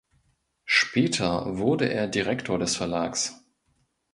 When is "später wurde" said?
0.65-1.87